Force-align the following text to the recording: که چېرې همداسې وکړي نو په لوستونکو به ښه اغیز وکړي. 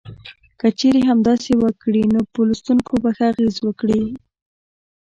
که 0.59 0.67
چېرې 0.79 1.01
همداسې 1.09 1.51
وکړي 1.63 2.03
نو 2.13 2.19
په 2.31 2.39
لوستونکو 2.47 2.93
به 3.01 3.09
ښه 3.17 3.25
اغیز 3.31 3.55
وکړي. 3.63 4.03